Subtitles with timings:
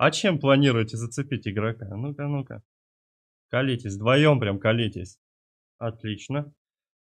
[0.00, 1.86] А чем планируете зацепить игрока?
[1.94, 2.62] Ну-ка, ну-ка.
[3.50, 5.18] Колитесь, вдвоем прям колитесь.
[5.76, 6.54] Отлично.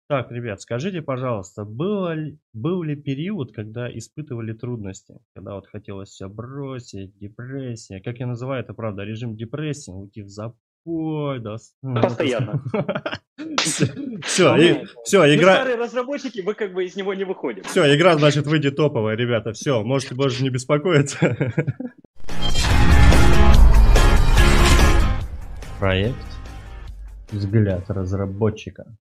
[0.09, 5.21] Так, ребят, скажите, пожалуйста, было ли, был ли период, когда испытывали трудности?
[5.33, 8.01] Когда вот хотелось все бросить, депрессия.
[8.01, 11.39] Как я называю это, правда, режим депрессии, уйти в запой.
[11.39, 11.59] Да,
[12.03, 12.65] Постоянно.
[13.63, 15.55] Все, все, игра...
[15.55, 17.63] старые разработчики, мы как бы из него не выходим.
[17.63, 19.53] Все, игра, значит, выйдет топовая, ребята.
[19.53, 21.37] Все, можете больше не беспокоиться.
[25.83, 26.15] Проект
[27.33, 28.97] «Взгляд разработчика».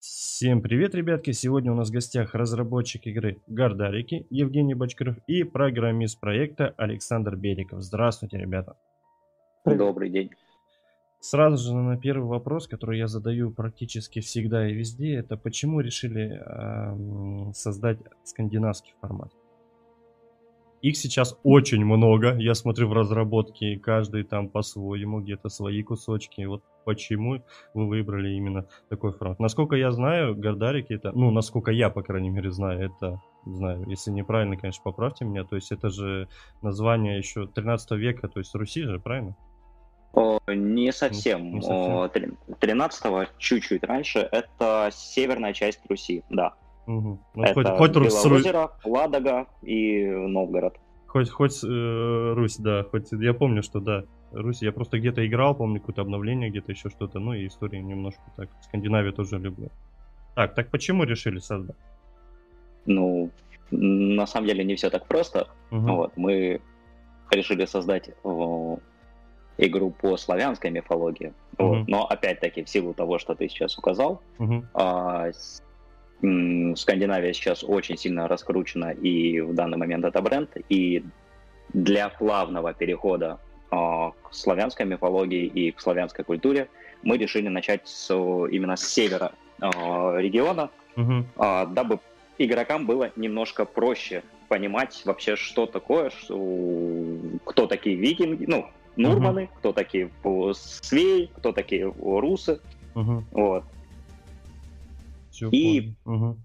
[0.00, 1.30] Всем привет, ребятки!
[1.30, 7.80] Сегодня у нас в гостях разработчик игры Гардарики Евгений Бочкарев и программист проекта Александр Бериков.
[7.80, 8.76] Здравствуйте, ребята!
[9.64, 10.28] Добрый день!
[11.20, 16.38] Сразу же на первый вопрос, который я задаю практически всегда и везде, это почему решили
[16.38, 19.32] э, создать скандинавский формат?
[20.86, 22.36] Их сейчас очень много.
[22.38, 26.44] Я смотрю в разработке, каждый там по-своему, где-то свои кусочки.
[26.44, 27.42] Вот почему
[27.74, 29.40] вы выбрали именно такой формат.
[29.40, 34.12] Насколько я знаю, Гордарики это, ну, насколько я, по крайней мере, знаю, это, знаю, если
[34.12, 36.28] неправильно, конечно, поправьте меня, то есть это же
[36.62, 39.34] название еще 13 века, то есть Руси же, правильно?
[40.12, 41.46] О, не совсем.
[41.46, 42.36] Не, не совсем.
[42.60, 46.54] 13 чуть-чуть раньше, это северная часть Руси, да.
[46.86, 47.20] Угу.
[47.34, 50.76] Ну, это хоть, хоть Белоозеро, Ладога и Новгород.
[51.06, 55.54] Хоть, хоть э, Русь, да, хоть я помню, что да, Русь, я просто где-то играл,
[55.54, 58.50] помню какое-то обновление, где-то еще что-то, ну и истории немножко так.
[58.62, 59.70] Скандинавию тоже люблю.
[60.34, 61.76] Так, так почему решили создать?
[62.84, 63.30] Ну,
[63.70, 65.48] на самом деле не все так просто.
[65.70, 65.80] Угу.
[65.80, 66.60] Вот, мы
[67.30, 68.78] решили создать о,
[69.58, 71.32] игру по славянской мифологии.
[71.58, 71.68] Угу.
[71.68, 74.64] Вот, но опять-таки в силу того, что ты сейчас указал, угу.
[74.74, 75.30] а,
[76.20, 80.50] Скандинавия сейчас очень сильно раскручена, и в данный момент это бренд.
[80.68, 81.04] И
[81.72, 83.38] для плавного перехода
[83.70, 86.68] э, к славянской мифологии и к славянской культуре
[87.02, 91.24] мы решили начать с, именно с севера э, региона, угу.
[91.36, 92.00] дабы
[92.38, 96.36] игрокам было немножко проще понимать вообще, что такое, что,
[97.44, 99.50] кто такие викинги, ну, Нурманы, угу.
[99.58, 100.10] кто такие
[100.54, 102.60] свеи, кто такие русы.
[102.94, 103.24] Угу.
[103.32, 103.64] Вот.
[105.36, 106.38] Все и угу.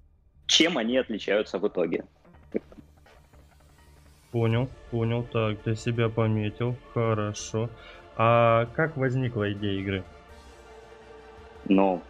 [0.48, 2.04] чем они отличаются в итоге.
[4.32, 7.70] Понял, понял, так, для себя пометил, хорошо.
[8.18, 10.04] А как возникла идея игры?
[11.70, 12.02] Ну,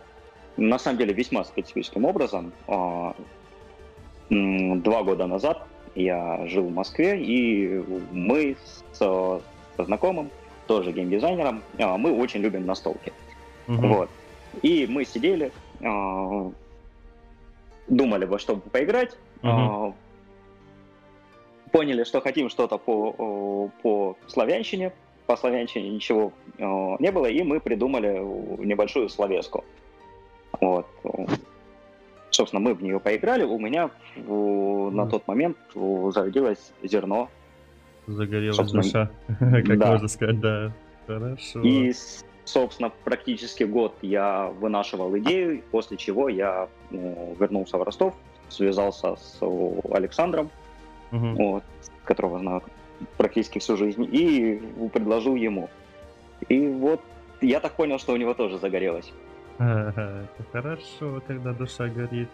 [0.57, 2.51] на самом деле весьма специфическим образом.
[2.67, 3.15] А,
[4.29, 9.41] два года назад я жил в Москве, и мы с, со
[9.77, 10.31] знакомым,
[10.65, 13.13] тоже геймдизайнером, а, мы очень любим настолки.
[13.67, 13.87] Угу.
[13.87, 14.09] Вот.
[14.63, 15.51] И мы сидели,
[15.83, 16.51] а,
[17.87, 19.93] думали во что поиграть, uh-huh.
[21.71, 24.93] поняли, что хотим что-то по, по славянщине,
[25.27, 28.19] по славянщине ничего не было, и мы придумали
[28.63, 29.63] небольшую словеску.
[30.59, 30.87] Вот.
[32.29, 37.29] Собственно, мы в нее поиграли, у меня на тот момент зародилось зерно.
[38.07, 39.91] Загорелась душа, как да.
[39.91, 40.71] можно сказать, да.
[41.07, 41.61] Хорошо.
[41.61, 41.93] И
[42.51, 48.13] собственно, практически год я вынашивал идею, после чего я ну, вернулся в Ростов,
[48.49, 49.39] связался с
[49.91, 50.49] Александром,
[51.11, 51.27] угу.
[51.43, 51.63] вот,
[52.03, 52.61] которого знаю
[53.17, 54.61] практически всю жизнь, и
[54.93, 55.69] предложил ему.
[56.49, 57.01] И вот
[57.41, 59.11] я так понял, что у него тоже загорелось.
[59.57, 62.29] это хорошо, когда душа горит.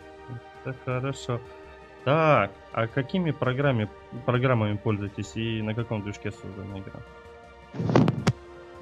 [0.66, 1.40] Это хорошо.
[2.04, 3.90] Так, а какими программами,
[4.26, 7.02] программами пользуетесь и на каком движке создана игра?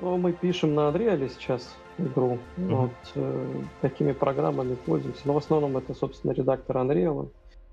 [0.06, 2.38] Ну, мы пишем на Unreal сейчас игру.
[2.58, 2.76] Mm-hmm.
[2.76, 5.24] Вот, э, такими программами пользуемся.
[5.26, 7.32] Но в основном это, собственно, редактор Unreal.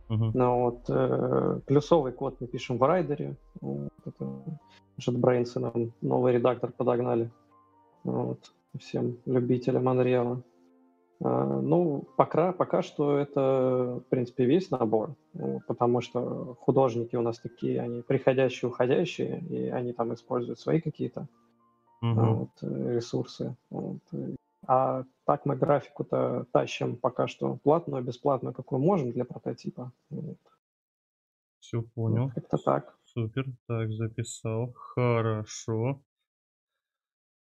[0.09, 0.31] Mm-hmm.
[0.32, 3.37] Но вот, э, плюсовый код мы пишем в райдере.
[3.60, 4.31] Вот, это
[4.98, 7.31] JetBrains нам новый редактор подогнали.
[8.03, 8.38] Вот,
[8.78, 10.43] всем любителям Unreal.
[11.22, 15.16] А, ну, пока, пока что это, в принципе, весь набор,
[15.66, 21.28] потому что художники у нас такие, они приходящие, уходящие, и они там используют свои какие-то
[22.02, 22.34] угу.
[22.34, 23.56] вот, э, ресурсы.
[23.70, 24.00] Вот.
[24.66, 29.93] А так мы графику-то тащим пока что платную, бесплатную, какую можем для прототипа.
[30.10, 30.38] Вот.
[31.60, 32.25] Все понял.
[32.25, 32.96] Вот как-то так.
[33.04, 34.72] Супер, так записал.
[34.75, 36.00] Хорошо.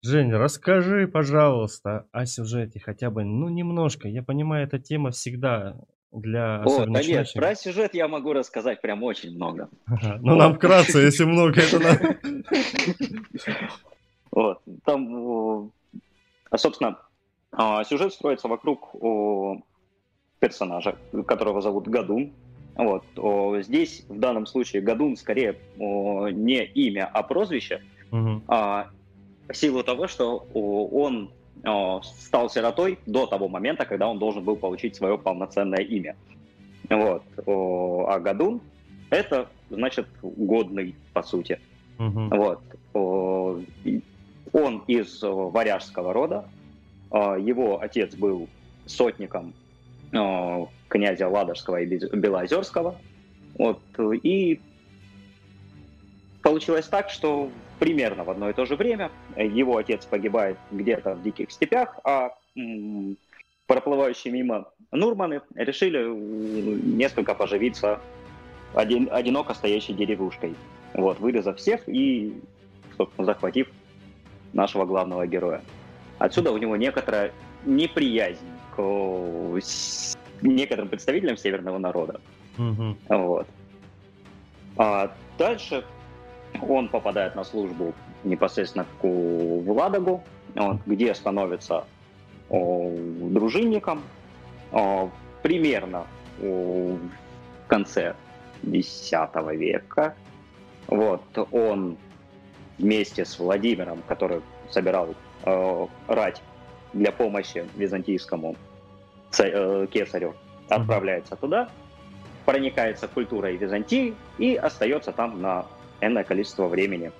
[0.04, 4.08] Женя, расскажи, пожалуйста, о сюжете хотя бы, ну, немножко.
[4.08, 5.76] Я понимаю, эта тема всегда
[6.12, 9.70] для О, да нет, про сюжет я могу рассказать прям очень много.
[10.22, 12.18] Ну, нам вкратце, если много, это.
[14.88, 15.70] Там,
[16.50, 16.98] а, собственно,
[17.52, 18.96] а, сюжет строится вокруг
[20.40, 20.96] персонажа,
[21.28, 22.32] которого зовут Гадун.
[22.76, 23.04] Вот.
[23.66, 28.42] Здесь, в данном случае, Гадун скорее не имя, а прозвище, угу.
[28.48, 28.88] в
[29.52, 31.32] силу того, что он
[32.04, 36.16] стал сиротой до того момента, когда он должен был получить свое полноценное имя.
[36.90, 37.24] Вот.
[37.46, 38.62] А Гадун—
[39.10, 41.60] это, значит, годный, по сути.
[42.00, 42.30] Угу.
[42.30, 42.62] Вот.
[44.54, 46.46] Он из варяжского рода.
[47.12, 48.48] Его отец был
[48.86, 49.54] сотником
[50.90, 52.96] князя Ладожского и Белоозерского.
[53.58, 53.80] Вот.
[54.24, 54.60] И
[56.42, 57.50] получилось так, что
[57.80, 62.34] примерно в одно и то же время его отец погибает где-то в диких степях, а
[63.68, 66.08] проплывающие мимо Нурманы решили
[66.96, 68.00] несколько поживиться
[68.74, 70.56] один, одиноко стоящей деревушкой,
[70.94, 72.34] вот, вырезав всех и,
[73.18, 73.68] захватив
[74.58, 75.62] нашего главного героя.
[76.18, 77.32] Отсюда у него некоторая
[77.64, 78.46] неприязнь
[78.76, 78.82] к
[80.42, 82.20] некоторым представителям северного народа.
[82.58, 82.98] Угу.
[83.10, 83.48] Вот.
[84.76, 85.86] А дальше
[86.68, 87.94] он попадает на службу
[88.24, 90.24] непосредственно к Владогу,
[90.86, 91.86] где становится
[92.50, 94.02] дружинником.
[95.44, 96.06] Примерно
[96.40, 96.98] в
[97.68, 98.16] конце
[98.64, 99.12] X
[99.54, 100.16] века.
[100.88, 101.22] Вот,
[101.52, 101.98] он
[102.78, 105.16] вместе с Владимиром, который собирал
[105.46, 106.42] э, рать
[106.94, 108.56] для помощи византийскому
[109.40, 110.36] э, кесарю,
[110.70, 111.70] отправляется туда,
[112.46, 115.66] проникается культурой Византии и остается там на
[116.02, 117.12] энное количество времени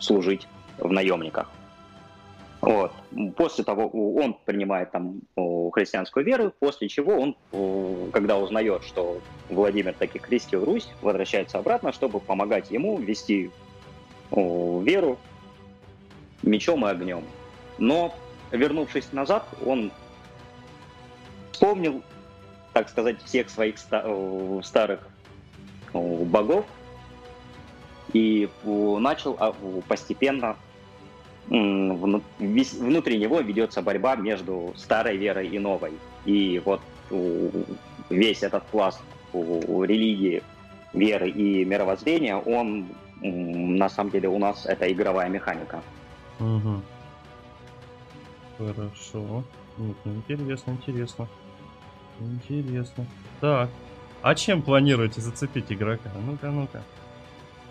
[0.00, 0.48] служить
[0.78, 1.48] в наемниках.
[2.60, 2.92] Вот.
[3.36, 5.20] После того он принимает там
[5.72, 7.12] христианскую веру, после чего
[7.52, 13.50] он, когда узнает, что Владимир таки крестил Русь, возвращается обратно, чтобы помогать ему вести
[14.30, 15.18] веру
[16.42, 17.24] мечом и огнем.
[17.78, 18.14] Но,
[18.50, 19.90] вернувшись назад, он
[21.52, 22.02] вспомнил,
[22.72, 23.76] так сказать, всех своих
[24.62, 25.08] старых
[25.92, 26.64] богов,
[28.12, 29.38] и начал
[29.88, 30.56] постепенно
[31.48, 35.92] внутри него ведется борьба между старой верой и новой.
[36.24, 36.80] И вот
[38.08, 39.00] весь этот пласт
[39.32, 40.42] религии,
[40.92, 42.86] веры и мировоззрения, он
[43.20, 45.82] на самом деле у нас это игровая механика.
[46.40, 46.82] Угу.
[48.58, 49.44] Хорошо.
[49.76, 51.28] Ну, интересно, интересно.
[52.20, 53.06] Интересно.
[53.40, 53.70] Так.
[54.22, 56.10] А чем планируете зацепить игрока?
[56.26, 56.82] Ну-ка, ну-ка.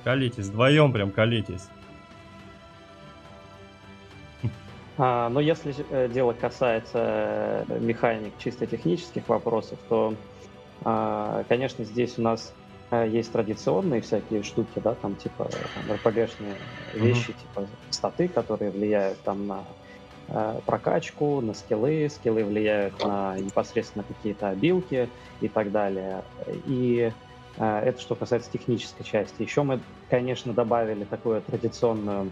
[0.04, 1.68] Колитесь, вдвоем прям колитесь.
[4.98, 10.14] А, но если э, дело касается э, механик чисто технических вопросов, то,
[10.84, 12.54] а, конечно, здесь у нас
[13.02, 16.56] есть традиционные всякие штуки, да, там типа там, RPG-шные
[16.94, 17.42] вещи, mm-hmm.
[17.42, 19.64] типа статы, которые влияют там на
[20.66, 25.10] прокачку, на скиллы, скиллы влияют на непосредственно какие-то обилки
[25.42, 26.24] и так далее.
[26.66, 27.12] И
[27.58, 29.42] а, это что касается технической части.
[29.42, 29.80] Еще мы,
[30.10, 32.32] конечно, добавили такую традиционную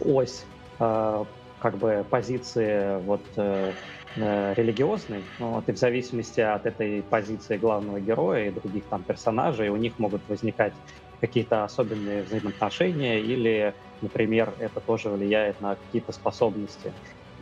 [0.00, 0.44] ось
[0.78, 1.26] а,
[1.60, 3.72] как бы позиции вот э,
[4.16, 9.02] э, религиозной, ну, вот, и в зависимости от этой позиции главного героя и других там
[9.02, 10.72] персонажей у них могут возникать
[11.20, 16.92] какие-то особенные взаимоотношения или, например, это тоже влияет на какие-то способности.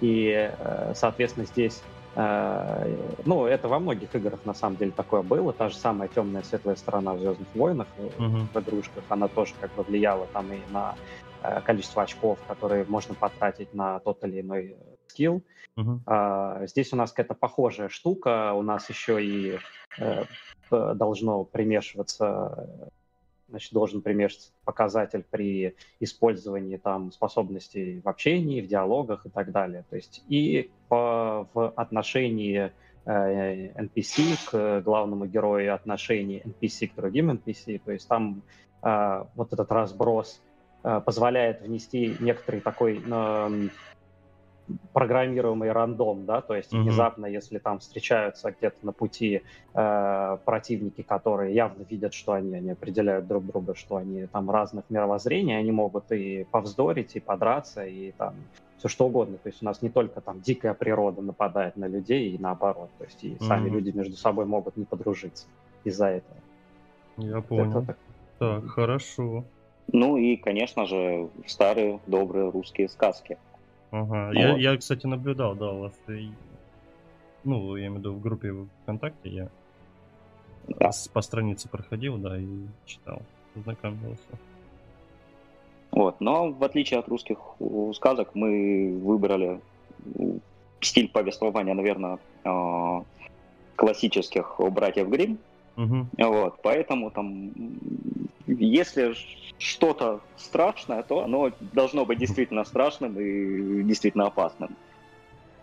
[0.01, 1.83] И, э, соответственно, здесь
[2.17, 2.97] Э,
[3.27, 5.53] ну, это во многих играх на самом деле такое было.
[5.53, 8.47] Та же самая темная светлая сторона в Звездных войнах, uh-huh.
[8.55, 10.95] в игрушках, она тоже как бы влияла там и на
[11.65, 14.77] количество очков, которые можно потратить на тот или иной
[15.09, 15.43] скилл.
[15.79, 15.99] Uh-huh.
[16.07, 18.53] А, здесь у нас какая-то похожая штука.
[18.55, 19.59] У нас еще и
[19.99, 20.25] э,
[20.71, 22.91] должно примешиваться
[23.49, 29.85] значит, должен примешиваться показатель при использовании там способностей в общении, в диалогах и так далее.
[29.89, 32.73] То есть и по, в отношении
[33.05, 38.43] э, NPC к главному герою, отношении NPC к другим NPC, то есть там
[38.83, 40.43] э, вот этот разброс
[40.83, 43.01] э, позволяет внести некоторый такой
[44.93, 46.83] программируемый рандом, да, то есть mm-hmm.
[46.83, 49.43] внезапно, если там встречаются где-то на пути
[49.75, 54.85] э, противники, которые явно видят, что они, они определяют друг друга, что они там разных
[54.89, 58.35] мировоззрений, они могут и повздорить, и подраться, и там
[58.79, 59.39] все что угодно.
[59.39, 63.05] То есть у нас не только там дикая природа нападает на людей, и наоборот, то
[63.05, 63.45] есть и mm-hmm.
[63.45, 65.47] сами люди между собой могут не подружиться
[65.85, 66.39] из-за этого.
[67.19, 67.71] Я понял.
[67.71, 67.99] Это так...
[68.39, 69.45] так, хорошо.
[69.93, 73.39] Ну и, конечно же, старые добрые русские сказки.
[73.91, 74.27] Ага.
[74.27, 74.35] Вот.
[74.35, 75.93] Я, я, кстати, наблюдал, да, у вас.
[77.45, 78.53] Ну, я имею в виду в группе
[78.83, 79.49] ВКонтакте я
[80.69, 80.91] да.
[81.13, 82.47] по странице проходил, да, и
[82.85, 83.23] читал,
[83.55, 84.23] знакомился.
[85.93, 87.39] Вот, но в отличие от русских
[87.95, 89.61] сказок, мы выбрали
[90.81, 93.03] стиль повествования, наверное, а,
[93.77, 95.39] классических братьев Грим.
[95.77, 96.07] Угу.
[96.19, 97.53] Вот, поэтому там
[98.47, 99.15] если
[99.59, 104.77] что-то страшное, то оно должно быть действительно страшным и действительно опасным.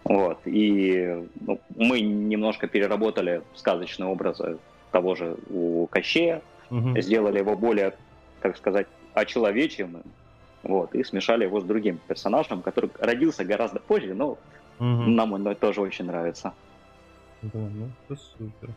[0.04, 0.40] Вот.
[0.46, 4.58] И ну, мы немножко переработали сказочные образы
[4.92, 7.00] того же у Кощея, угу.
[7.00, 7.94] сделали его более,
[8.42, 10.04] так сказать, очеловеченным,
[10.64, 14.38] вот, и смешали его с другим персонажем, который родился гораздо позже, но угу.
[14.80, 16.54] нам он тоже очень нравится.
[17.42, 18.70] Да, ну это супер.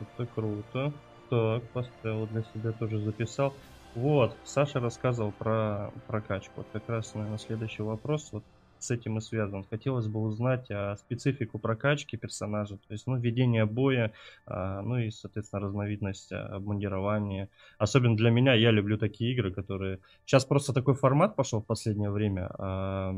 [0.00, 0.92] Это круто.
[1.30, 3.52] Так, поставил для себя, тоже записал.
[3.94, 6.52] Вот, Саша рассказывал про прокачку.
[6.56, 8.28] Вот как раз, наверное, следующий вопрос.
[8.32, 8.44] Вот
[8.78, 9.64] с этим и связан.
[9.68, 14.12] Хотелось бы узнать а, специфику прокачки персонажа, то есть, ну, ведение боя,
[14.46, 17.48] а, ну и, соответственно, разновидность а, обмундирования.
[17.78, 20.00] Особенно для меня, я люблю такие игры, которые...
[20.24, 22.50] Сейчас просто такой формат пошел в последнее время.
[22.58, 23.12] А,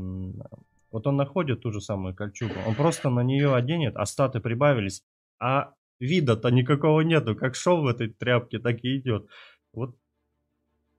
[0.91, 5.03] вот он находит ту же самую кольчугу, он просто на нее оденет, а статы прибавились,
[5.39, 7.35] а вида-то никакого нету.
[7.35, 9.27] Как шел в этой тряпке, так и идет.
[9.73, 9.95] Вот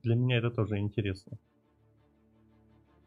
[0.02, 1.38] для меня это тоже интересно.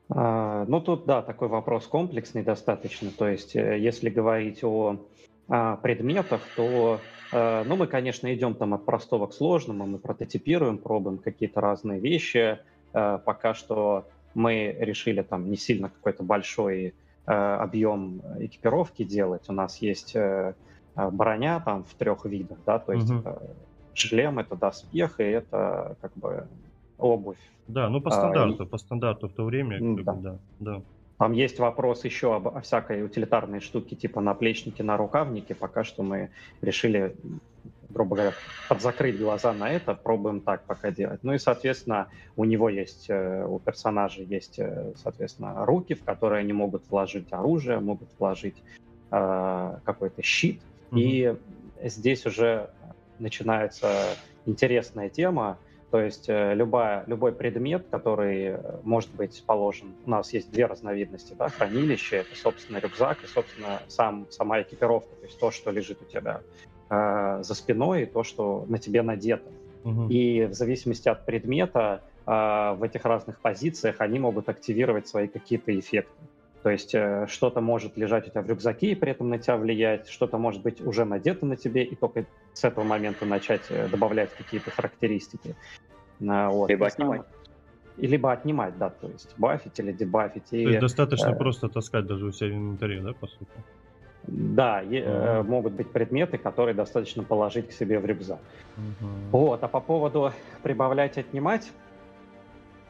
[0.10, 3.10] А, ну, тут, да, такой вопрос комплексный достаточно.
[3.10, 4.98] То есть, э, если говорить о,
[5.48, 7.00] о предметах, то,
[7.32, 12.00] э, ну, мы, конечно, идем там от простого к сложному, мы прототипируем, пробуем какие-то разные
[12.00, 12.60] вещи.
[12.94, 16.96] Э, пока что мы решили там не сильно какой-то большой
[17.26, 19.44] объем экипировки делать.
[19.48, 20.14] У нас есть
[20.96, 23.24] броня там в трех видах, да, то есть угу.
[23.94, 26.48] шлем, это доспех, и это как бы
[26.98, 27.38] обувь.
[27.68, 29.80] Да, ну по стандарту, а, по стандарту в то время.
[29.80, 30.14] Да.
[30.14, 30.82] Бы, да, да.
[31.18, 35.56] Там есть вопрос еще об, о всякой утилитарной штуке, типа наплечники, на рукавнике.
[35.56, 36.32] Пока что мы
[36.62, 37.16] решили,
[37.90, 38.34] грубо говоря,
[38.68, 41.20] подзакрыть глаза на это, пробуем так пока делать.
[41.24, 46.40] Ну и, соответственно, у него есть, э, у персонажей есть, э, соответственно, руки, в которые
[46.40, 48.58] они могут вложить оружие, могут вложить
[49.12, 50.62] э, какой-то щит.
[50.94, 51.00] Угу.
[51.00, 51.36] И
[51.82, 52.70] здесь уже
[53.20, 55.58] начинается интересная тема,
[55.90, 61.34] то есть э, любая, любой предмет, который может быть положен, у нас есть две разновидности,
[61.38, 66.02] да, хранилище, это, собственно, рюкзак и, собственно, сам, сама экипировка, то есть то, что лежит
[66.02, 66.42] у тебя
[66.90, 69.52] э, за спиной, и то, что на тебе надето.
[69.84, 70.08] Угу.
[70.10, 75.78] И в зависимости от предмета э, в этих разных позициях они могут активировать свои какие-то
[75.78, 76.14] эффекты.
[76.64, 79.58] То есть э, что-то может лежать у тебя в рюкзаке и при этом на тебя
[79.58, 83.90] влиять, что-то может быть уже надето на тебе, и только с этого момента начать э,
[83.90, 85.56] добавлять какие-то характеристики.
[86.20, 86.70] Вот.
[86.70, 87.24] Либо отнимать.
[87.98, 90.46] И либо отнимать, да, то есть бафить или дебафить.
[90.50, 93.52] То и, есть достаточно э, просто таскать даже у себя в инвентаре, да, по сути?
[94.24, 95.42] Да, uh-huh.
[95.42, 98.40] э, могут быть предметы, которые достаточно положить к себе в рюкзак.
[98.78, 99.30] Uh-huh.
[99.32, 100.32] Вот, а по поводу
[100.64, 101.72] прибавлять, отнимать,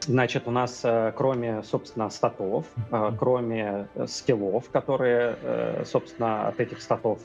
[0.08, 5.38] Значит, у нас э, кроме, собственно, статов, э, кроме э, скиллов, которые,
[5.86, 7.20] собственно, от этих статов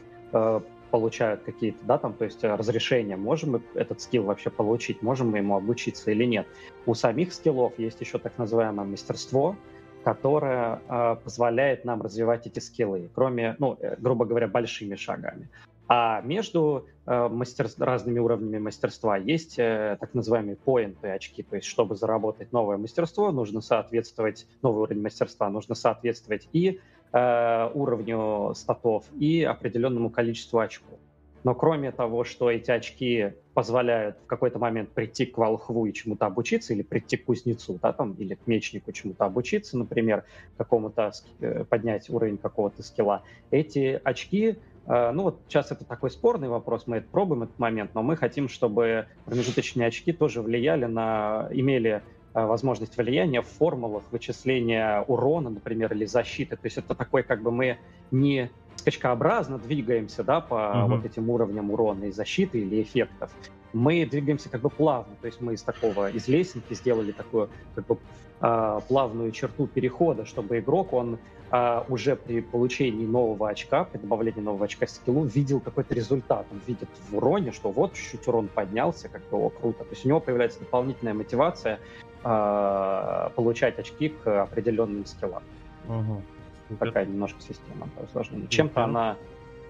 [0.91, 5.39] получают какие-то, да, там, то есть разрешения, можем мы этот скилл вообще получить, можем мы
[5.39, 6.47] ему обучиться или нет.
[6.87, 9.57] У самих скиллов есть еще так называемое мастерство,
[10.05, 10.81] которое
[11.25, 15.49] позволяет нам развивать эти скиллы, кроме, ну, грубо говоря, большими шагами.
[15.89, 17.69] А между э, мастер...
[17.79, 21.43] разными уровнями мастерства есть э, так называемые поинты, очки.
[21.43, 26.79] То есть, чтобы заработать новое мастерство, нужно соответствовать, новый уровень мастерства, нужно соответствовать и
[27.13, 30.99] э, уровню статов, и определенному количеству очков.
[31.45, 36.27] Но кроме того, что эти очки позволяют в какой-то момент прийти к волхву и чему-то
[36.27, 40.25] обучиться, или прийти к кузнецу, да, там, или к мечнику чему-то обучиться, например,
[40.59, 46.87] какому-то э, поднять уровень какого-то скилла, эти очки ну вот сейчас это такой спорный вопрос,
[46.87, 52.03] мы это пробуем этот момент, но мы хотим, чтобы промежуточные очки тоже влияли на, имели
[52.33, 56.57] э, возможность влияния в формулах вычисления урона, например, или защиты.
[56.57, 57.77] То есть это такой, как бы мы
[58.11, 60.87] не скачкообразно двигаемся, да, по uh-huh.
[60.87, 63.31] вот этим уровням урона и защиты или эффектов.
[63.75, 67.87] Мы двигаемся как бы плавно, то есть мы из такого, из лесенки сделали такую как
[67.87, 67.99] бы
[68.41, 71.19] э, плавную черту перехода, чтобы игрок, он
[71.51, 76.47] а, уже при получении нового очка, при добавлении нового очка скиллу, видел какой-то результат.
[76.53, 79.85] Он видит в уроне, что вот чуть-чуть урон поднялся, как бы, о, круто.
[79.85, 81.81] То есть у него появляется дополнительная мотивация
[82.23, 85.43] а, получать очки к определенным скиллам.
[85.89, 86.77] Угу.
[86.81, 88.47] Такая немножко система усложнения.
[88.49, 89.17] Чем-то она,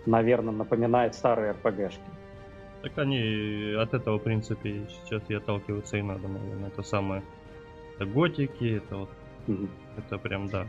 [0.04, 2.00] наверное, напоминает старые РПГшки.
[2.82, 6.68] Так они от этого, в принципе, сейчас и отталкиваются и надо, наверное.
[6.68, 7.22] Это самое...
[7.94, 9.10] Это готики, это вот...
[9.46, 9.68] Угу.
[9.98, 10.66] Это прям, да,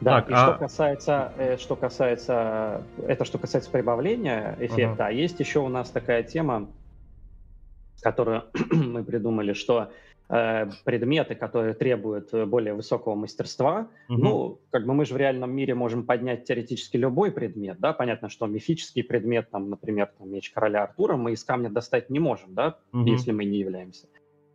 [0.00, 0.46] да, так, и а...
[0.46, 5.08] что касается, э, что касается, это что касается прибавления эффекта, uh-huh.
[5.08, 6.68] а есть еще у нас такая тема,
[8.00, 9.90] которую мы придумали, что
[10.28, 13.88] э, предметы, которые требуют более высокого мастерства.
[14.08, 14.18] Угу.
[14.18, 18.28] Ну, как бы мы же в реальном мире можем поднять теоретически любой предмет, да, понятно,
[18.28, 22.54] что мифический предмет, там, например, там, меч короля Артура мы из камня достать не можем,
[22.54, 23.04] да, угу.
[23.04, 24.06] если мы не являемся.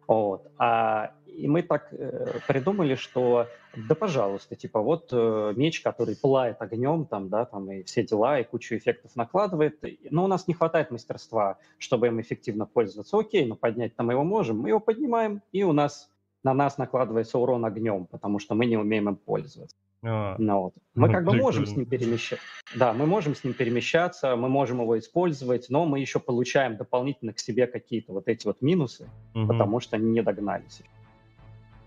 [0.08, 0.52] Вот.
[0.58, 6.62] А и мы так э, придумали, что да, пожалуйста, типа вот э, меч, который пылает
[6.62, 10.54] огнем, там, да, там и все дела, и кучу эффектов накладывает, но у нас не
[10.54, 13.18] хватает мастерства, чтобы им эффективно пользоваться.
[13.18, 16.10] Окей, но поднять там его можем, мы его поднимаем, и у нас
[16.44, 19.76] на нас накладывается урон огнем, потому что мы не умеем им пользоваться.
[20.08, 20.74] А, ну, вот.
[20.94, 22.46] Мы как бы можем с ним перемещаться.
[22.76, 27.34] Да, мы можем с ним перемещаться, мы можем его использовать, но мы еще получаем дополнительно
[27.34, 29.48] к себе какие-то вот эти вот минусы, угу.
[29.48, 30.84] потому что они не догнались.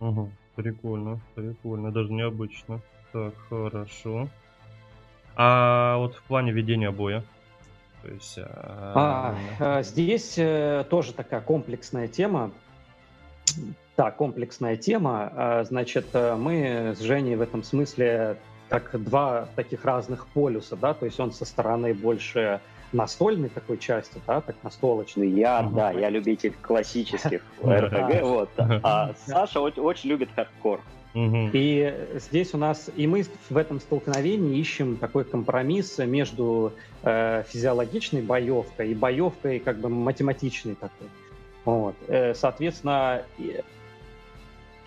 [0.00, 0.30] Угу.
[0.56, 2.80] Прикольно, прикольно, даже необычно.
[3.12, 4.28] Так, хорошо.
[5.36, 7.22] А вот в плане ведения боя?
[8.02, 12.50] То есть, а, а, здесь э, тоже такая комплексная тема.
[13.98, 15.32] Да, комплексная тема.
[15.34, 18.36] А, значит, э, мы с Женей в этом смысле
[18.68, 22.60] как два таких разных полюса, да, то есть он со стороны больше
[22.92, 25.28] настольной такой части, да, так настолочной.
[25.28, 25.74] Я, uh-huh.
[25.74, 30.80] да, я любитель классических RPG, вот, а Саша очень любит хардкор.
[31.14, 38.22] И здесь у нас, и мы в этом столкновении ищем такой компромисс между э, физиологичной
[38.22, 41.08] боевкой и боевкой как бы математичной такой.
[41.64, 41.96] Вот.
[42.06, 43.24] Э, соответственно,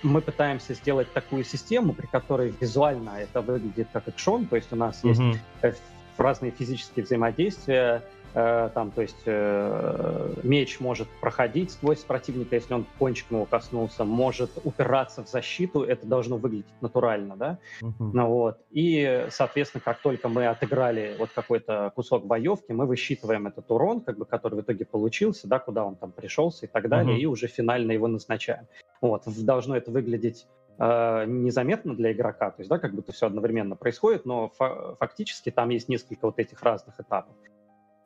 [0.04, 4.76] мы пытаемся сделать такую систему, при которой визуально это выглядит как экшон, то есть у
[4.76, 5.38] нас mm-hmm.
[5.64, 5.82] есть
[6.18, 12.86] разные физические взаимодействия, э, там, то есть э, меч может проходить сквозь противника, если он
[12.98, 17.92] кончиком его коснулся, может упираться в защиту, это должно выглядеть натурально, да, uh-huh.
[18.00, 23.70] ну, вот, и, соответственно, как только мы отыграли вот какой-то кусок боевки, мы высчитываем этот
[23.70, 27.18] урон, как бы, который в итоге получился, да, куда он там пришелся и так далее,
[27.18, 27.22] uh-huh.
[27.22, 28.68] и уже финально его назначаем.
[29.02, 30.48] Вот, должно это выглядеть
[30.80, 35.50] э, незаметно для игрока, то есть, да, как будто все одновременно происходит, но фа- фактически
[35.50, 37.36] там есть несколько вот этих разных этапов.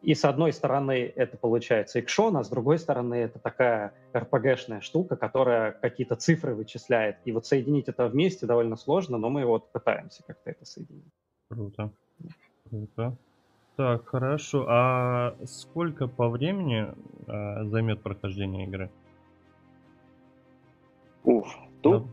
[0.06, 5.16] И с одной стороны это получается экшон, а с другой стороны это такая RPG-шная штука,
[5.16, 7.18] которая какие-то цифры вычисляет.
[7.26, 11.12] И вот соединить это вместе довольно сложно, но мы вот пытаемся как-то это соединить.
[11.50, 11.90] Круто.
[12.70, 13.18] Круто.
[13.78, 14.68] Так, хорошо.
[14.70, 16.86] А сколько по времени
[17.26, 18.92] э, займет прохождение игры?
[21.24, 21.48] Уф,
[21.82, 22.10] тут да.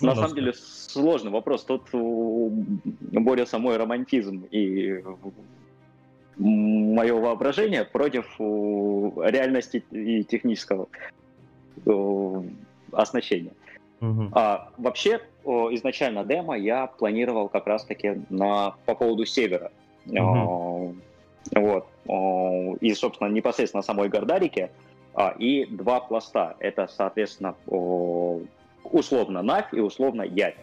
[0.00, 1.64] Ну, на самом деле сложный вопрос.
[1.64, 5.02] Тут борется мой романтизм и
[6.40, 10.88] мое воображение против реальности и технического
[12.92, 13.52] оснащения.
[14.00, 14.30] Угу.
[14.32, 19.70] А, вообще, изначально демо я планировал как раз-таки на, по поводу севера.
[20.06, 20.94] Угу.
[21.56, 21.86] Вот.
[22.80, 24.70] И, собственно, непосредственно самой Гордарики.
[25.14, 26.56] А, и два пласта.
[26.58, 27.54] Это, соответственно,
[28.84, 30.56] условно Навь и условно Явь.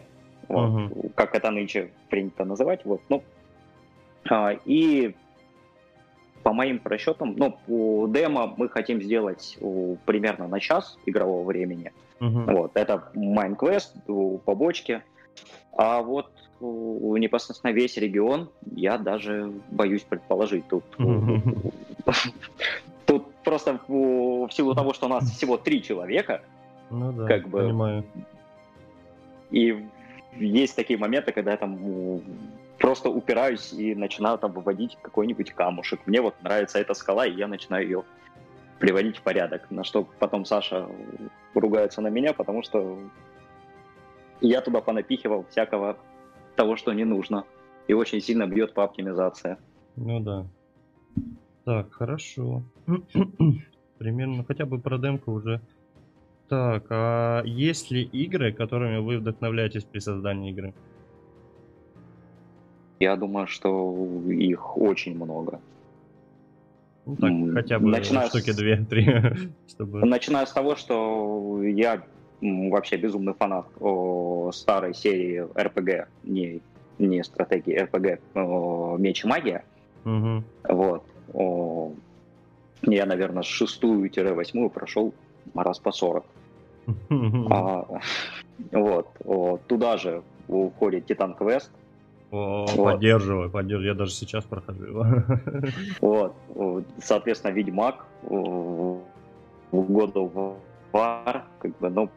[0.48, 1.10] Вот, угу.
[1.14, 2.84] Как это нынче принято называть.
[2.84, 3.22] Вот, ну,
[4.28, 5.14] а, и
[6.42, 9.58] по моим расчетам, ну, демо мы хотим сделать
[10.04, 11.92] примерно на час игрового времени.
[12.20, 12.40] Угу.
[12.46, 13.94] Вот, это Майнквест,
[14.44, 15.02] побочки.
[15.72, 20.66] А вот непосредственно весь регион я даже боюсь предположить.
[20.68, 20.84] Тут,
[23.06, 26.42] тут просто в силу того, что у нас всего три человека,
[26.90, 27.60] ну да, как бы.
[27.60, 28.04] Понимаю.
[29.50, 29.84] И
[30.36, 32.20] есть такие моменты, когда там
[32.78, 36.00] просто упираюсь и начинаю там выводить какой-нибудь камушек.
[36.06, 38.04] Мне вот нравится эта скала, и я начинаю ее
[38.78, 39.70] приводить в порядок.
[39.70, 40.88] На что потом Саша
[41.54, 42.98] ругается на меня, потому что
[44.40, 45.96] я туда понапихивал всякого
[46.56, 47.44] того, что не нужно.
[47.88, 49.56] И очень сильно бьет по оптимизации.
[49.96, 50.46] Ну да.
[51.64, 52.62] Так, хорошо.
[53.98, 55.60] Примерно хотя бы про демку уже
[56.48, 60.72] так, а есть ли игры, которыми вы вдохновляетесь при создании игры?
[63.00, 65.60] Я думаю, что их очень много.
[67.06, 69.06] Ну, так, хотя бы Начиная штуки две-три.
[69.68, 70.04] чтобы...
[70.04, 72.02] Начиная с того, что я
[72.40, 76.60] вообще безумный фанат о старой серии RPG, не,
[76.98, 79.64] не стратегии RPG, о, Меч и Магия.
[80.04, 80.44] Угу.
[80.68, 81.04] Вот.
[81.32, 81.92] О,
[82.82, 85.14] я, наверное, шестую-восьмую прошел
[85.54, 86.24] раз по 40.
[87.50, 87.86] А,
[88.72, 89.08] вот,
[89.66, 91.70] туда же уходит Титан Квест.
[92.30, 92.92] О, вот.
[92.92, 93.88] Поддерживаю, поддерживаю.
[93.88, 95.06] Я даже сейчас прохожу его.
[96.00, 96.36] Вот,
[97.02, 99.02] соответственно, Ведьмак, God
[99.72, 100.56] of
[100.92, 102.10] War, как бы, ну,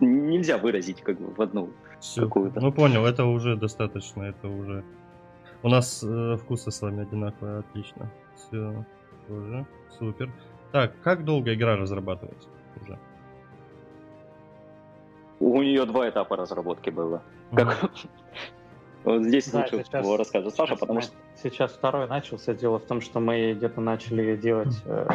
[0.00, 1.70] нельзя выразить как бы в одну
[2.16, 2.60] какую-то.
[2.60, 4.82] Ну, понял, это уже достаточно, это уже...
[5.62, 8.10] У нас э, вкусы с вами одинаковые, отлично.
[8.36, 8.84] Все,
[9.28, 9.66] тоже,
[9.98, 10.30] супер.
[10.72, 12.48] Так, как долго игра разрабатывается
[12.82, 12.98] уже?
[15.44, 17.22] у нее два этапа разработки было.
[17.54, 17.90] Как...
[19.04, 21.12] Вот здесь да, лучше сейчас, расскажет Саша, потому что...
[21.42, 22.54] Сейчас второй начался.
[22.54, 25.06] Дело в том, что мы где-то начали делать э,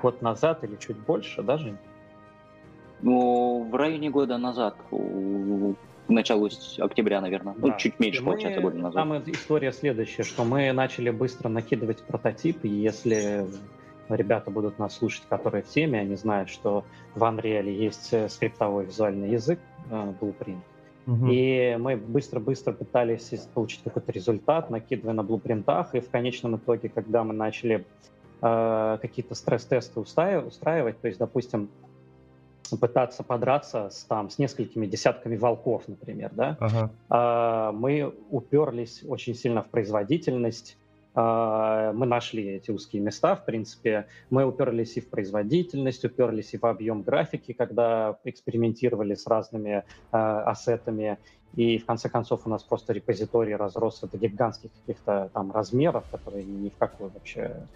[0.00, 1.76] год назад или чуть больше даже.
[3.02, 5.76] Ну, в районе года назад, в
[6.08, 7.54] началу октября, наверное.
[7.58, 7.72] Ну, да.
[7.74, 8.94] Ну, чуть меньше, и получается, мы, года назад.
[8.94, 13.46] Там история следующая, что мы начали быстро накидывать прототипы, если
[14.08, 18.86] ребята будут нас слушать, которые в теме, они знают, что в Unreal есть э, скриптовой
[18.86, 19.58] визуальный язык
[19.90, 20.60] э, Blueprint.
[21.06, 21.26] Угу.
[21.30, 27.22] И мы быстро-быстро пытались получить какой-то результат, накидывая на блупринтах, и в конечном итоге, когда
[27.22, 27.84] мы начали
[28.42, 31.68] э, какие-то стресс-тесты устраивать, то есть, допустим,
[32.80, 36.90] пытаться подраться с, там, с несколькими десятками волков, например, да, ага.
[37.08, 40.76] э, мы уперлись очень сильно в производительность,
[41.16, 46.64] мы нашли эти узкие места, в принципе, мы уперлись и в производительность, уперлись и в
[46.66, 51.18] объем графики, когда экспериментировали с разными э, ассетами,
[51.54, 56.44] и в конце концов у нас просто репозиторий разросся до гигантских каких-то там размеров, которые
[56.44, 57.66] ни в какой вообще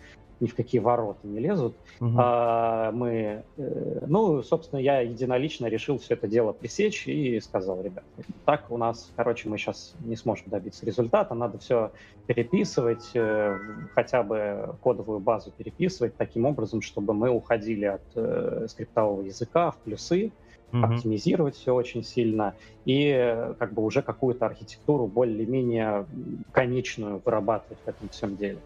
[0.41, 1.77] ни в какие ворота не лезут.
[2.01, 2.15] Угу.
[2.17, 8.05] А, мы, э, ну, собственно, я единолично решил все это дело пресечь и сказал, ребят,
[8.47, 11.93] так у нас, короче, мы сейчас не сможем добиться результата, надо все
[12.27, 13.59] переписывать, э,
[13.95, 19.77] хотя бы кодовую базу переписывать таким образом, чтобы мы уходили от э, скриптового языка в
[19.79, 20.33] плюсы,
[20.73, 26.07] mm оптимизировать все очень сильно и как бы уже какую-то архитектуру более-менее
[26.53, 28.59] конечную вырабатывать в этом всем деле.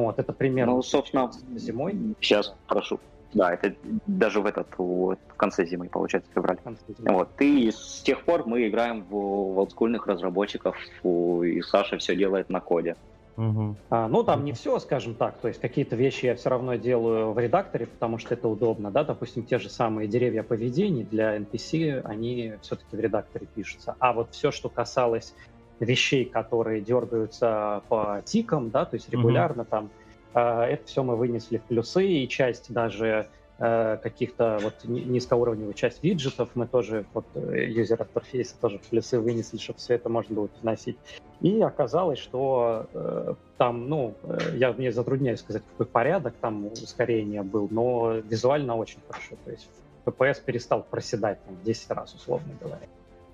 [0.00, 2.14] Вот, это примерно ну, собственно, зимой.
[2.20, 3.00] Сейчас, прошу.
[3.34, 3.74] Да, это
[4.06, 6.58] даже в этот вот, в конце зимы, получается, февраль.
[6.98, 7.28] Вот.
[7.40, 12.60] И с тех пор мы играем в, в олдскульных разработчиков, и Саша все делает на
[12.60, 12.96] коде.
[13.36, 13.76] Угу.
[13.90, 15.38] А, ну, там не все, скажем так.
[15.38, 19.04] То есть какие-то вещи я все равно делаю в редакторе, потому что это удобно, да.
[19.04, 23.94] Допустим, те же самые деревья поведений для NPC, они все-таки в редакторе пишутся.
[23.98, 25.34] А вот все, что касалось
[25.80, 29.68] вещей, которые дергаются по тикам, да, то есть регулярно mm-hmm.
[29.70, 29.90] там,
[30.34, 36.02] э, это все мы вынесли в плюсы, и часть даже э, каких-то вот низкоуровневую часть
[36.02, 40.46] виджетов мы тоже, вот юзер интерфейса тоже в плюсы вынесли, чтобы все это можно было
[40.46, 40.96] приносить.
[41.40, 47.42] И оказалось, что э, там, ну, э, я мне затрудняюсь сказать, какой порядок там ускорения
[47.42, 49.34] был, но визуально очень хорошо.
[49.44, 49.68] То есть
[50.06, 52.86] FPS перестал проседать там 10 раз, условно говоря.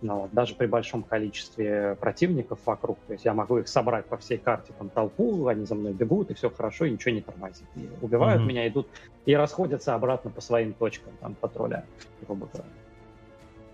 [0.03, 4.37] Но даже при большом количестве противников вокруг, то есть я могу их собрать по всей
[4.37, 7.67] карте, там толпу, они за мной бегут, и все хорошо, и ничего не тормозит.
[7.77, 8.47] И убивают mm-hmm.
[8.47, 8.89] меня, идут
[9.27, 11.87] и расходятся обратно по своим точкам, там, патруля,
[12.21, 12.69] грубо говоря.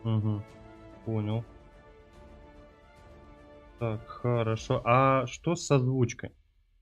[0.04, 0.42] Угу.
[1.06, 1.44] Понял.
[3.78, 4.82] Так, хорошо.
[4.84, 6.32] А что с озвучкой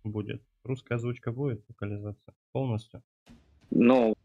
[0.03, 0.43] будет?
[0.65, 3.03] Русская озвучка будет, локализация полностью?
[3.71, 4.17] Ну,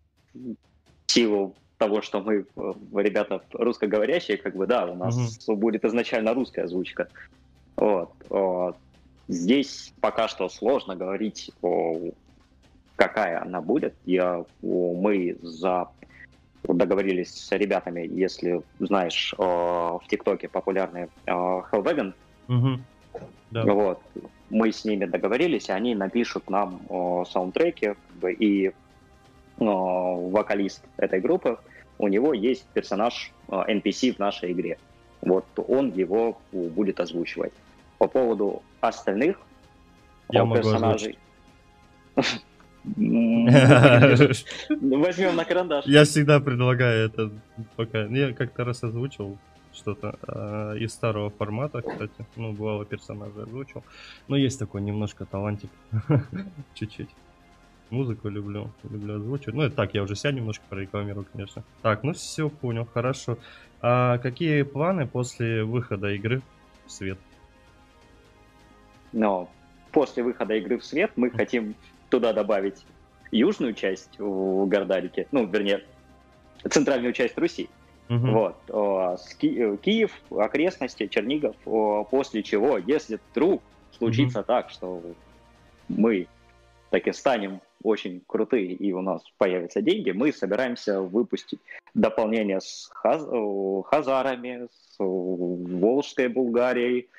[1.07, 5.15] силу того, что мы, э, ребята русскоговорящие, как бы, да, у нас
[5.47, 5.57] угу.
[5.57, 7.07] будет изначально русская озвучка.
[7.75, 8.11] Вот.
[9.27, 11.49] Здесь пока что сложно говорить,
[12.95, 13.95] какая она будет.
[14.05, 15.87] Я, мы за
[16.63, 22.13] договорились с ребятами, если знаешь, в ТикТоке популярный Hellwagon.
[22.47, 22.79] Угу.
[23.49, 23.63] Да.
[23.63, 23.99] Вот.
[24.51, 26.81] Мы с ними договорились, они напишут нам
[27.25, 28.71] саундтреки и
[29.57, 31.57] вокалист этой группы
[32.01, 34.77] у него есть персонаж NPC а, в нашей игре.
[35.21, 37.53] Вот он его будет озвучивать.
[37.99, 39.37] По поводу остальных
[40.31, 41.17] Я персонажей...
[42.83, 43.45] Возьмем
[45.35, 45.85] на карандаш.
[45.85, 47.29] Я всегда предлагаю это
[47.75, 48.05] пока.
[48.05, 49.37] Я как-то раз озвучил
[49.71, 52.25] что-то э, из старого формата, кстати.
[52.35, 53.83] Ну, бывало персонажа озвучил.
[54.27, 55.69] Но есть такой немножко талантик.
[56.73, 57.09] Чуть-чуть
[57.91, 59.55] музыку люблю, люблю озвучивать.
[59.55, 61.63] Ну, это так, я уже себя немножко прорекламирую, конечно.
[61.81, 63.37] Так, ну все, понял, хорошо.
[63.81, 66.41] А какие планы после выхода игры
[66.85, 67.17] в свет?
[69.11, 69.49] Но
[69.91, 71.75] после выхода игры в свет мы хотим
[72.09, 72.85] туда добавить
[73.31, 75.83] южную часть в Гордарике, ну, вернее,
[76.69, 77.69] центральную часть Руси.
[78.09, 78.27] Угу.
[78.27, 79.19] Вот.
[79.37, 81.55] Ки- Киев, окрестности, Чернигов,
[82.09, 83.61] после чего, если вдруг
[83.97, 84.47] случится угу.
[84.47, 85.01] так, что
[85.87, 86.27] мы
[86.89, 91.59] таки станем очень крутые, и у нас появятся деньги, мы собираемся выпустить
[91.93, 93.23] дополнение с хаз...
[93.85, 97.09] хазарами, с Волжской Булгарией.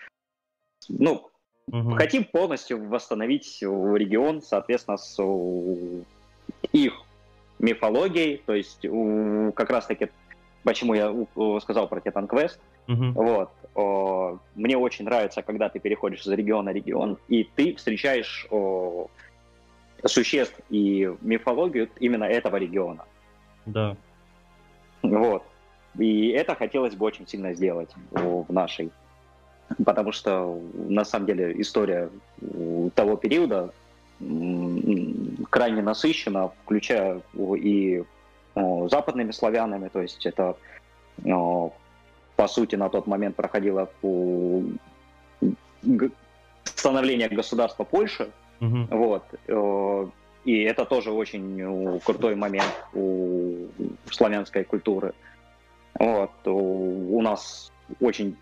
[0.89, 1.29] Ну,
[1.67, 1.91] угу.
[1.93, 5.19] хотим полностью восстановить регион, соответственно, с
[6.73, 6.95] их
[7.59, 8.87] мифологией, то есть
[9.55, 10.11] как раз-таки
[10.65, 11.13] почему я
[11.61, 12.59] сказал про Titan Quest.
[12.87, 13.13] Uh-huh.
[13.75, 14.41] Вот.
[14.55, 18.47] Мне очень нравится, когда ты переходишь из региона в регион, и ты встречаешь
[20.05, 23.05] существ и мифологию именно этого региона.
[23.67, 23.97] Да.
[25.03, 25.43] Вот.
[25.99, 28.91] И это хотелось бы очень сильно сделать в нашей.
[29.85, 32.11] Потому что, на самом деле, история
[32.95, 33.73] того периода
[35.51, 37.23] крайне насыщена, включая
[37.57, 38.05] и
[38.55, 40.57] западными славянами, то есть это,
[41.25, 43.89] по сути, на тот момент проходило
[46.65, 48.31] становление государства Польши,
[48.67, 48.87] угу.
[48.91, 50.07] вот, э,
[50.45, 53.69] и это тоже очень крутой момент у
[54.11, 55.15] славянской культуры.
[55.99, 56.33] Вот.
[56.47, 57.71] У нас
[58.01, 58.37] очень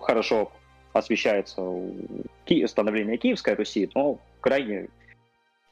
[0.00, 0.52] хорошо
[0.92, 1.62] освещается
[2.66, 4.88] становление Киевской Руси, но крайне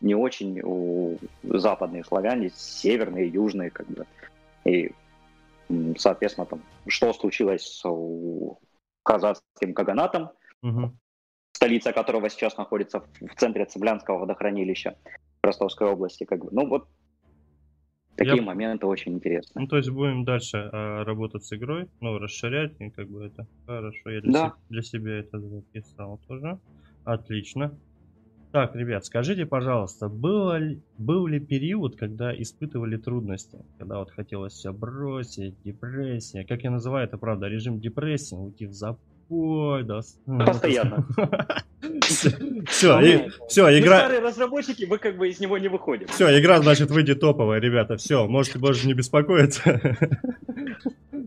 [0.01, 4.07] не очень у западные славяне, северные, южные, как бы.
[4.65, 4.93] И,
[5.97, 7.85] соответственно, там, что случилось с
[9.03, 10.31] казахским каганатом,
[10.63, 10.93] угу.
[11.57, 14.97] Столица которого сейчас находится в центре Цыблянского водохранилища
[15.43, 16.51] Ростовской области, как бы.
[16.53, 16.89] Ну вот
[18.17, 18.43] Такие Я...
[18.43, 19.61] моменты очень интересны.
[19.61, 23.47] Ну, то есть будем дальше а, работать с игрой, ну, расширять, и как бы это
[23.67, 24.09] хорошо.
[24.11, 24.49] Я для, да.
[24.49, 26.59] се- для себя это записал тоже.
[27.05, 27.79] Отлично.
[28.53, 33.59] Так, ребят, скажите, пожалуйста, было ли, был ли период, когда испытывали трудности?
[33.77, 36.47] Когда вот хотелось все бросить, депрессия.
[36.47, 38.73] Как я называю это, правда, режим депрессии, уйти в
[39.29, 40.01] запой, да.
[40.45, 41.07] Постоянно.
[42.69, 43.99] Все, и, все, игра...
[43.99, 46.09] старые разработчики, мы как бы из него не выходим.
[46.09, 47.97] Все, игра, значит, выйдет топовая, ребята.
[47.97, 49.81] Все, можете больше не беспокоиться.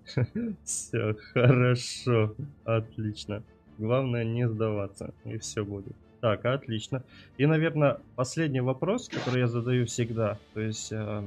[0.66, 2.36] Все, хорошо,
[2.66, 3.44] отлично.
[3.78, 5.96] Главное не сдаваться, и все будет.
[6.20, 7.04] Так, отлично.
[7.38, 10.38] И, наверное, последний вопрос, который я задаю всегда.
[10.54, 11.24] То есть, э,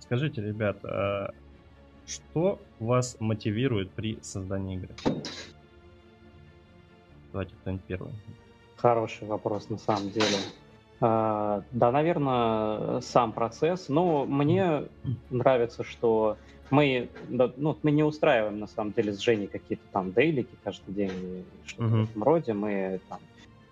[0.00, 1.28] скажите, ребят, э,
[2.06, 4.94] что вас мотивирует при создании игры?
[7.32, 8.12] Давайте кто-нибудь первый.
[8.76, 10.36] Хороший вопрос на самом деле.
[11.00, 13.88] А, да, наверное, сам процесс.
[13.88, 14.84] Но мне
[15.30, 16.36] нравится, что
[16.70, 21.44] мы, ну, мы не устраиваем на самом деле с Женей какие-то там дейлики каждый день,
[21.66, 22.06] что-то uh-huh.
[22.06, 22.52] в этом роде.
[22.52, 23.18] Мы там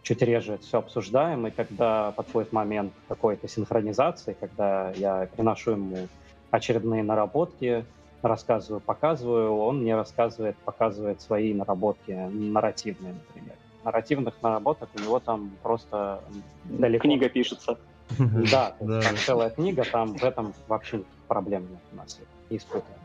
[0.02, 6.08] чуть реже это все обсуждаем, и когда подходит момент какой-то синхронизации, когда я приношу ему
[6.50, 7.84] очередные наработки,
[8.28, 15.52] рассказываю, показываю, он мне рассказывает, показывает свои наработки нарративные, например нарративных наработок у него там
[15.62, 16.20] просто
[16.64, 17.02] далеко.
[17.02, 17.78] Книга пишется.
[18.50, 23.00] Да, там целая книга, там в этом вообще проблем нет у нас, не испытываем.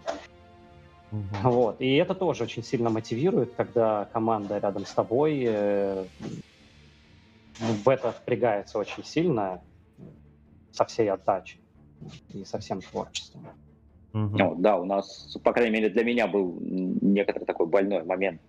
[1.44, 1.82] Вот.
[1.82, 6.06] И это тоже очень сильно мотивирует, когда команда рядом с тобой э,
[7.60, 9.62] в это впрягается очень сильно,
[10.72, 11.60] со всей отдачей
[12.30, 13.48] и со всем творчеством.
[14.14, 14.38] Угу.
[14.38, 18.42] Ну, да, у нас, по крайней мере, для меня был некоторый такой больной момент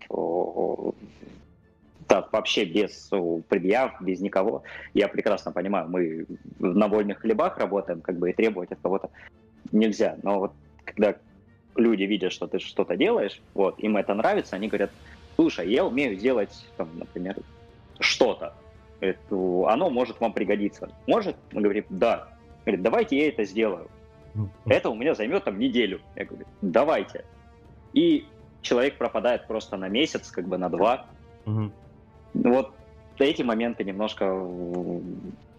[2.08, 3.10] так, вообще без
[3.48, 4.64] предъяв, без никого.
[4.92, 6.26] Я прекрасно понимаю, мы
[6.58, 9.08] на вольных хлебах работаем, как бы и требовать от кого-то
[9.70, 10.18] нельзя.
[10.22, 10.52] Но вот
[10.84, 11.14] когда
[11.76, 14.90] люди видят, что ты что-то делаешь, вот, им это нравится, они говорят,
[15.36, 17.36] слушай, я умею делать, там, например,
[17.98, 18.52] что-то.
[19.30, 20.90] Оно может вам пригодиться.
[21.06, 21.36] Может?
[21.52, 22.28] Мы говорим, да.
[22.66, 23.88] Говорит, давайте я это сделаю.
[24.64, 26.00] Это у меня займет там неделю.
[26.16, 27.24] Я говорю, давайте.
[27.92, 28.26] И
[28.62, 31.06] человек пропадает просто на месяц, как бы на два.
[31.46, 31.70] Угу.
[32.34, 32.72] Вот
[33.18, 34.32] эти моменты немножко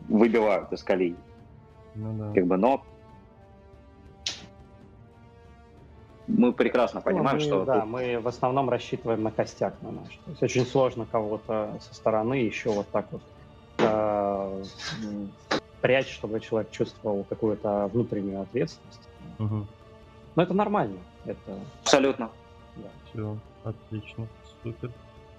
[0.10, 1.16] выбивают из колеи.
[1.96, 2.34] Ну да.
[2.34, 2.84] Как бы, но
[6.28, 7.66] мы прекрасно ну, понимаем, ну, мы, что...
[7.66, 7.90] Да, тут...
[7.90, 10.18] мы в основном рассчитываем на костяк на наш.
[10.26, 13.22] То есть очень сложно кого-то со стороны еще вот так вот
[13.78, 14.64] э,
[15.84, 19.02] прячь, чтобы человек чувствовал какую-то внутреннюю ответственность.
[19.38, 19.68] Угу.
[20.36, 20.98] Но это нормально.
[21.26, 21.60] Это...
[21.82, 22.32] Абсолютно.
[22.78, 22.90] Да.
[23.12, 24.28] Все, отлично,
[24.64, 24.92] супер.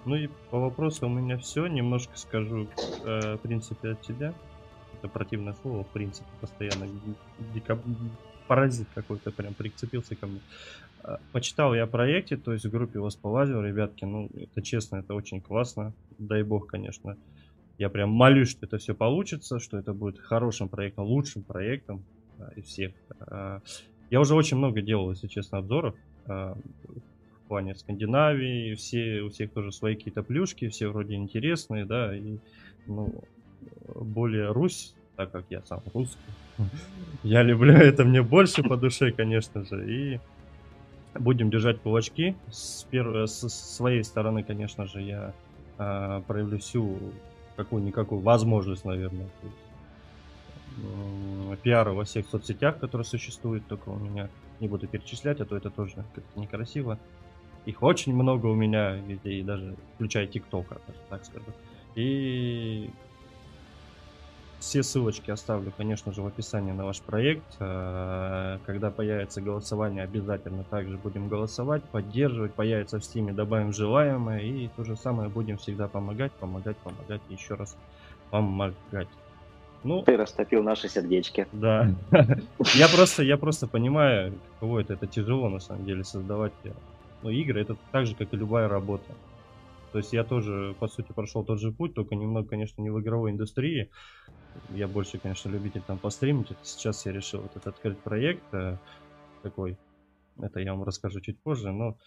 [0.05, 1.65] Ну и по вопросу у меня все.
[1.65, 2.67] Немножко скажу,
[3.03, 4.35] э, в принципе, от тебя.
[4.93, 6.87] Это противное слово, в принципе, постоянно
[7.55, 7.79] дикоб...
[8.47, 10.41] паразит какой-то прям прицепился ко мне.
[11.03, 14.97] Э, почитал я о проекте, то есть в группе вас полазил, ребятки, ну, это честно,
[14.97, 15.91] это очень классно.
[16.19, 17.17] Дай бог, конечно.
[17.77, 22.03] Я прям молюсь, что это все получится, что это будет хорошим проектом, лучшим проектом
[22.37, 22.93] да, из всех.
[23.27, 23.59] Э,
[24.09, 25.95] я уже очень много делал, если честно, обзоров
[26.27, 32.15] э, в плане Скандинавии, все, у всех тоже свои какие-то плюшки, все вроде интересные, да,
[32.15, 32.37] и,
[32.87, 33.13] ну,
[33.93, 36.17] более Русь, так как я сам русский,
[37.23, 40.19] я люблю это мне больше по душе, конечно же, и
[41.19, 42.35] будем держать кулачки.
[42.51, 45.33] С, первой, с своей стороны, конечно же, я
[45.77, 46.97] э, проявлю всю
[47.55, 49.27] какую-никакую возможность, наверное,
[51.63, 55.69] пиара во всех соцсетях, которые существуют, только у меня не буду перечислять, а то это
[55.69, 56.97] тоже как-то некрасиво.
[57.65, 60.67] Их очень много у меня везде, и даже включая ТикТок,
[61.09, 61.45] так скажу.
[61.95, 62.89] И
[64.65, 67.45] все ссылочки оставлю, конечно же, в описании на ваш проект.
[67.59, 72.53] Э, когда появится голосование, обязательно также будем голосовать, поддерживать.
[72.53, 74.39] Появится в Steam, добавим желаемое.
[74.39, 77.77] И то же самое будем всегда помогать, помогать, помогать и еще раз
[78.31, 79.07] помогать.
[79.83, 81.47] Ну, Ты растопил наши сердечки.
[81.51, 81.91] Да.
[82.73, 84.93] я просто, я просто понимаю, каково это.
[84.93, 86.53] Это тяжело на самом деле создавать.
[87.21, 89.13] Ну, игры это так же, как и любая работа.
[89.95, 92.99] То есть я тоже, по сути, прошел тот же путь, только немного, конечно, не в
[92.99, 93.89] игровой индустрии.
[94.71, 96.49] Я больше, конечно, любитель там постримить.
[96.63, 98.75] Сейчас я решил вот этот открыть проект э,
[99.41, 99.77] такой.
[100.37, 101.97] Это я вам расскажу чуть позже, но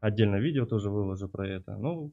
[0.00, 1.76] отдельно видео тоже выложу про это.
[1.76, 2.10] Ну,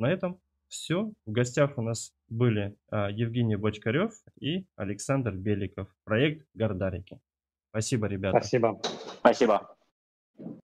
[0.00, 1.12] на этом все.
[1.24, 5.86] В гостях у нас были а, Евгений Бочкарев и Александр Беликов.
[6.02, 7.20] Проект Гордарики.
[7.70, 8.38] Спасибо, ребята.
[8.40, 8.80] Спасибо.
[9.20, 9.76] Спасибо.